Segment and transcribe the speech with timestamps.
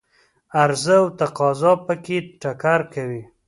[0.61, 3.23] عرضه او تقاضا په کې ټکر کوي.